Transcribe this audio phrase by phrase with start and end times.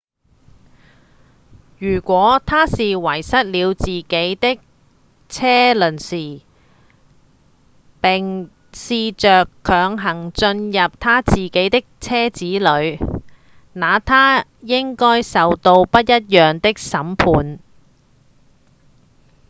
[1.77, 4.03] 如果他是遺失了自己
[4.35, 4.59] 的
[5.29, 6.41] 車鑰匙
[8.01, 12.97] 並試著強行進入他自己的車子裡
[13.73, 17.59] 那他應該受到不一樣的審判